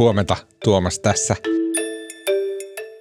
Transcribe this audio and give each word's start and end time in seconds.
Huomenta, 0.00 0.36
Tuomas 0.64 0.98
tässä. 0.98 1.36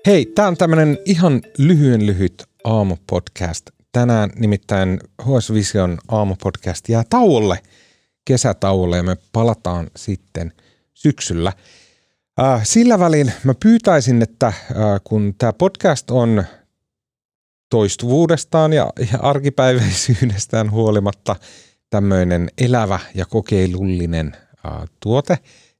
Hei, 0.06 0.26
tää 0.26 0.48
on 0.48 0.58
tämmönen 0.58 0.98
ihan 1.06 1.42
lyhyen 1.58 2.06
lyhyt 2.06 2.44
aamupodcast. 2.64 3.70
Tänään 3.92 4.30
nimittäin 4.36 5.00
HS 5.22 5.54
Vision 5.54 5.98
aamupodcast 6.08 6.90
jää 6.90 7.04
tauolle, 7.10 7.60
kesätauolle 8.26 8.98
ja 8.98 9.04
me 9.04 9.18
palataan 9.32 9.88
sitten 9.96 10.54
syksyllä. 10.94 11.54
Äh, 12.42 12.62
sillä 12.64 13.00
välin 13.00 13.34
mä 13.44 13.54
pyytäisin, 13.54 14.22
että 14.22 14.48
äh, 14.48 14.56
kun 15.04 15.36
tämä 15.38 15.54
podcast 15.54 16.12
on 16.12 16.44
toistuvuudestaan 17.70 18.74
ja, 18.74 18.94
ja 19.12 19.20
arkipäiväisyydestään 19.22 20.72
huolimatta 20.72 21.36
tämmöinen 21.90 22.50
elävä 22.58 23.00
ja 23.16 23.26
kokeilullinen 23.26 24.38
äh, 24.66 24.90
tuote, 25.00 25.38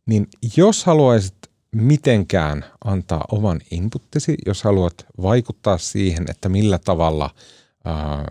niin 0.10 0.28
jos 0.58 0.86
haluaisit 0.86 1.36
mitenkään 1.72 2.66
antaa 2.86 3.26
oman 3.32 3.62
inputtisi, 3.72 4.36
jos 4.46 4.64
haluat 4.64 5.06
vaikuttaa 5.22 5.78
siihen, 5.78 6.26
että 6.30 6.50
millä 6.50 6.80
tavalla 6.80 7.30
äh, 7.88 8.26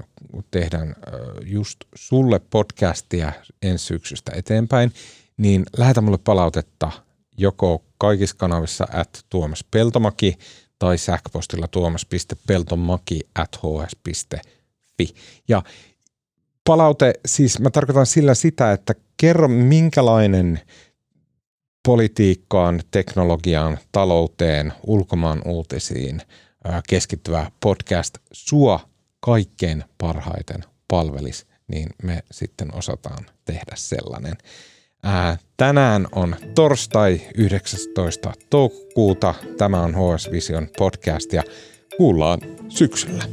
tehdään 0.51 0.89
äh, 0.89 0.95
just 1.43 1.77
sulle 1.95 2.39
podcastia 2.39 3.33
ensi 3.63 3.85
syksystä 3.85 4.33
eteenpäin, 4.35 4.93
niin 5.37 5.65
lähetä 5.77 6.01
mulle 6.01 6.19
palautetta 6.19 6.93
joko 7.37 7.85
kaikissa 7.99 8.37
kanavissa 8.37 8.87
at 8.93 9.25
Tuomas 9.31 9.65
Peltomaki 9.71 10.39
tai 10.79 10.99
sähköpostilla 10.99 11.69
tuomas.peltomaki 11.69 13.21
at 13.35 13.57
hs.fi. 13.57 15.15
Ja 15.49 15.63
palaute, 16.65 17.15
siis 17.27 17.61
mä 17.61 17.71
tarkoitan 17.71 18.07
sillä 18.07 18.35
sitä, 18.35 18.73
että 18.73 18.95
kerro 19.17 19.49
minkälainen 19.49 20.61
politiikkaan, 21.89 22.81
teknologiaan, 22.91 23.79
talouteen, 23.93 24.73
ulkomaan 24.87 25.43
uutisiin 25.45 26.23
keskittyvä 26.89 27.51
podcast 27.61 28.19
sua 28.33 28.81
kaikkein 29.21 29.85
parhaiten 29.99 30.65
palvelis, 30.89 31.47
niin 31.69 31.89
me 32.03 32.23
sitten 32.31 32.75
osataan 32.75 33.27
tehdä 33.45 33.73
sellainen. 33.75 34.35
Ää, 35.03 35.39
tänään 35.57 36.07
on 36.13 36.37
torstai 36.55 37.21
19. 37.35 38.33
toukokuuta. 38.51 39.35
Tämä 39.59 39.83
on 39.83 39.95
HS 39.95 40.31
Vision 40.33 40.69
podcast 40.79 41.33
ja 41.33 41.43
kuullaan 41.97 42.41
syksyllä. 42.69 43.25